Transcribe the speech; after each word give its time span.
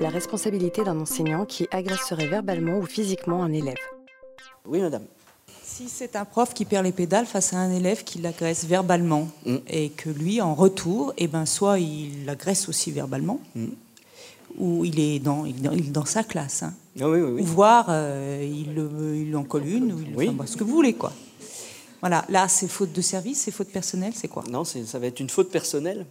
la 0.00 0.08
responsabilité 0.10 0.84
d'un 0.84 0.98
enseignant 1.00 1.44
qui 1.44 1.66
agresserait 1.70 2.28
verbalement 2.28 2.78
ou 2.78 2.86
physiquement 2.86 3.42
un 3.42 3.52
élève. 3.52 3.76
Oui, 4.66 4.80
madame. 4.80 5.04
Si 5.62 5.88
c'est 5.88 6.16
un 6.16 6.24
prof 6.24 6.54
qui 6.54 6.64
perd 6.64 6.84
les 6.84 6.92
pédales 6.92 7.26
face 7.26 7.52
à 7.52 7.58
un 7.58 7.70
élève 7.72 8.04
qui 8.04 8.18
l'agresse 8.18 8.64
verbalement 8.64 9.28
Mm. 9.44 9.56
et 9.68 9.90
que 9.90 10.10
lui, 10.10 10.40
en 10.40 10.54
retour, 10.54 11.12
eh 11.16 11.26
ben, 11.28 11.46
soit 11.46 11.78
il 11.78 12.24
l'agresse 12.26 12.68
aussi 12.68 12.90
verbalement, 12.90 13.40
Mm. 13.54 13.66
ou 14.56 14.84
il 14.84 14.98
est 15.00 15.18
dans, 15.18 15.44
il 15.44 15.60
dans, 15.62 15.72
il 15.72 15.88
est 15.88 15.90
dans 15.90 16.04
sa 16.04 16.22
classe, 16.24 16.62
hein. 16.62 16.74
Ah 17.00 17.08
oui, 17.08 17.20
oui, 17.20 17.30
ou 17.30 17.34
oui. 17.36 17.42
voire 17.42 17.86
euh, 17.90 18.42
il, 18.44 19.26
il 19.28 19.36
en 19.36 19.44
colle 19.44 19.66
une, 19.66 19.92
ou 19.92 20.00
il, 20.00 20.16
Oui. 20.16 20.28
enfin, 20.30 20.46
ce 20.46 20.56
que 20.56 20.64
vous 20.64 20.72
voulez. 20.74 20.94
quoi. 20.94 21.12
Voilà, 22.00 22.24
là, 22.28 22.48
c'est 22.48 22.68
faute 22.68 22.92
de 22.92 23.00
service, 23.00 23.40
c'est 23.42 23.50
faute 23.52 23.68
personnelle, 23.68 24.12
c'est 24.14 24.28
quoi? 24.28 24.44
Non, 24.50 24.64
ça 24.64 24.98
va 24.98 25.06
être 25.06 25.20
une 25.20 25.30
faute 25.30 25.50
personnelle. 25.50 26.06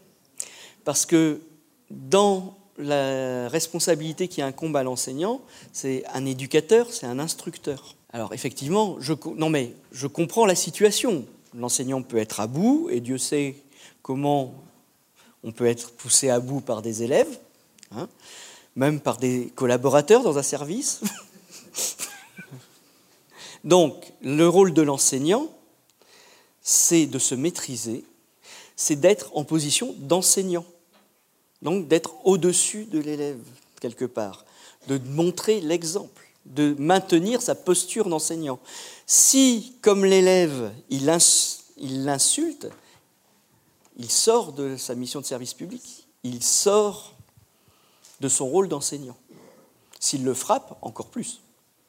Parce 0.86 1.06
que 1.06 1.42
dans 1.90 2.58
la 2.78 3.50
responsabilité 3.50 4.28
qui 4.28 4.42
incombe 4.42 4.76
à 4.76 4.84
l'enseignant, 4.84 5.42
c'est 5.74 6.04
un 6.14 6.26
éducateur, 6.26 6.92
c'est 6.92 7.06
un 7.06 7.20
instructeur. 7.20 7.96
Alors 8.14 8.34
effectivement, 8.34 8.98
je, 9.00 9.14
non 9.36 9.50
mais 9.50 9.74
je 9.92 10.08
comprends 10.08 10.46
la 10.46 10.56
situation. 10.56 11.26
L'enseignant 11.56 12.02
peut 12.02 12.18
être 12.18 12.40
à 12.40 12.48
bout, 12.48 12.90
et 12.92 13.00
Dieu 13.00 13.18
sait 13.18 13.56
comment 14.02 14.54
on 15.44 15.52
peut 15.52 15.66
être 15.66 15.92
poussé 15.92 16.30
à 16.30 16.40
bout 16.40 16.62
par 16.62 16.82
des 16.82 17.04
élèves, 17.04 17.40
hein, 17.92 18.08
même 18.76 19.00
par 19.00 19.18
des 19.18 19.52
collaborateurs 19.56 20.24
dans 20.24 20.38
un 20.38 20.44
service. 20.44 21.02
Donc, 23.64 24.14
le 24.22 24.48
rôle 24.48 24.74
de 24.74 24.82
l'enseignant, 24.82 25.50
c'est 26.62 27.06
de 27.06 27.20
se 27.20 27.36
maîtriser, 27.36 28.04
c'est 28.76 28.98
d'être 28.98 29.32
en 29.36 29.44
position 29.44 29.96
d'enseignant, 30.00 30.66
donc 31.62 31.88
d'être 31.88 32.14
au-dessus 32.26 32.86
de 32.86 33.00
l'élève, 33.00 33.40
quelque 33.80 34.06
part, 34.06 34.46
de 34.88 35.00
montrer 35.10 35.62
l'exemple, 35.62 36.24
de 36.46 36.76
maintenir 36.80 37.42
sa 37.42 37.56
posture 37.56 38.08
d'enseignant. 38.10 38.60
Si, 39.06 39.76
comme 39.82 40.06
l'élève, 40.06 40.72
il 40.90 41.10
ins- 41.10 41.58
il 41.78 42.06
l'insulte, 42.06 42.70
il 43.98 44.10
sort 44.10 44.54
de 44.54 44.78
sa 44.78 44.96
mission 44.96 45.20
de 45.22 45.26
service 45.26 45.54
public, 45.54 46.08
il 46.24 46.44
sort 46.44 47.16
de 48.20 48.30
son 48.30 48.48
rôle 48.48 48.68
d'enseignant. 48.68 49.18
S'il 50.00 50.24
le 50.24 50.34
frappe, 50.34 50.78
encore 50.82 51.08
plus. 51.08 51.42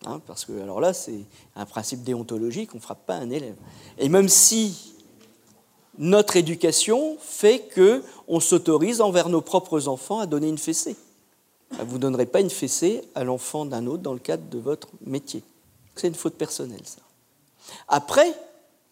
Hein, 0.06 0.20
parce 0.26 0.44
que, 0.44 0.60
alors 0.60 0.80
là, 0.80 0.92
c'est 0.92 1.20
un 1.56 1.66
principe 1.66 2.02
déontologique, 2.04 2.70
on 2.72 2.78
ne 2.78 2.82
frappe 2.82 3.04
pas 3.04 3.16
un 3.16 3.30
élève. 3.30 3.56
Et 3.98 4.08
même 4.08 4.28
si 4.28 4.94
notre 5.98 6.36
éducation 6.36 7.16
fait 7.20 7.60
que 7.60 8.04
on 8.28 8.40
s'autorise 8.40 9.00
envers 9.00 9.28
nos 9.28 9.40
propres 9.40 9.88
enfants 9.88 10.20
à 10.20 10.26
donner 10.26 10.48
une 10.48 10.58
fessée. 10.58 10.96
Vous 11.70 11.96
ne 11.96 12.02
donnerez 12.02 12.26
pas 12.26 12.40
une 12.40 12.50
fessée 12.50 13.02
à 13.14 13.24
l'enfant 13.24 13.66
d'un 13.66 13.86
autre 13.86 14.02
dans 14.02 14.12
le 14.12 14.18
cadre 14.18 14.48
de 14.48 14.58
votre 14.58 14.88
métier. 15.04 15.42
C'est 15.96 16.08
une 16.08 16.14
faute 16.14 16.34
personnelle, 16.34 16.82
ça. 16.84 17.00
Après, 17.88 18.32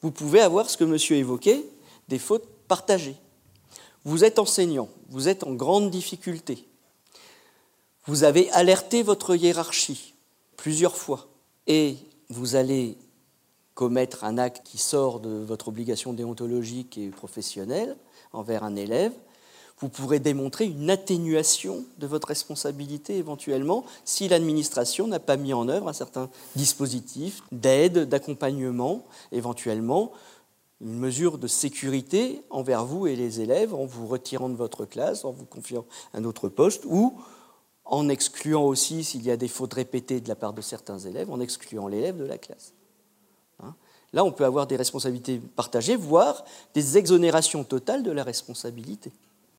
vous 0.03 0.11
pouvez 0.11 0.41
avoir 0.41 0.69
ce 0.69 0.77
que 0.77 0.85
monsieur 0.85 1.17
évoquait, 1.17 1.65
des 2.09 2.19
fautes 2.19 2.47
partagées. 2.69 3.17
Vous 4.05 4.25
êtes 4.25 4.39
enseignant, 4.39 4.89
vous 5.09 5.29
êtes 5.29 5.45
en 5.45 5.53
grande 5.53 5.91
difficulté. 5.91 6.67
Vous 8.07 8.25
avez 8.25 8.51
alerté 8.51 9.03
votre 9.03 9.35
hiérarchie 9.35 10.15
plusieurs 10.57 10.97
fois 10.97 11.27
et 11.67 11.97
vous 12.29 12.55
allez 12.55 12.97
commettre 13.77 14.25
un 14.25 14.39
acte 14.39 14.63
qui 14.65 14.79
sort 14.79 15.21
de 15.21 15.29
votre 15.29 15.69
obligation 15.69 16.15
déontologique 16.15 16.99
et 16.99 17.11
professionnelle 17.11 17.97
envers 18.33 18.65
un 18.65 18.75
élève, 18.75 19.13
vous 19.79 19.91
pourrez 19.91 20.19
démontrer 20.19 20.65
une 20.65 20.89
atténuation 20.89 21.85
de 21.99 22.07
votre 22.07 22.29
responsabilité 22.29 23.19
éventuellement 23.19 23.85
si 24.07 24.29
l'administration 24.29 25.07
n'a 25.07 25.21
pas 25.21 25.37
mis 25.37 25.53
en 25.53 25.69
œuvre 25.69 25.89
un 25.89 25.93
certain 25.93 26.31
dispositif 26.57 27.43
d'aide, 27.53 28.09
d'accompagnement, 28.09 29.05
éventuellement 29.31 30.11
une 30.81 30.99
mesure 30.99 31.37
de 31.37 31.47
sécurité 31.47 32.43
envers 32.49 32.87
vous 32.87 33.07
et 33.07 33.15
les 33.15 33.43
élèves 33.43 33.75
en 33.75 33.85
vous 33.85 34.07
retirant 34.07 34.49
de 34.49 34.57
votre 34.57 34.87
classe, 34.87 35.27
en 35.27 35.33
vous 35.33 35.45
confiant 35.45 35.85
un 36.15 36.25
autre 36.25 36.49
poste 36.49 36.85
ou 36.87 37.13
en 37.85 38.09
excluant 38.09 38.65
aussi, 38.65 39.05
s'il 39.05 39.23
y 39.23 39.31
a 39.31 39.37
des 39.37 39.49
fautes 39.49 39.75
répétées 39.75 40.23
de 40.23 40.29
la 40.29 40.35
part 40.35 40.55
de 40.55 40.63
certains 40.63 40.99
élèves, 40.99 41.31
en 41.31 41.41
excluant 41.41 41.89
l'élève 41.89 42.17
de 42.17 42.25
la 42.25 42.39
classe. 42.39 42.73
Hein 43.63 43.75
Là, 44.13 44.25
on 44.25 44.33
peut 44.33 44.45
avoir 44.45 44.67
des 44.67 44.77
responsabilités 44.77 45.39
partagées, 45.39 45.97
voire 45.97 46.45
des 46.75 46.97
exonérations 46.97 47.65
totales 47.65 48.03
de 48.03 48.11
la 48.11 48.25
responsabilité. 48.25 49.13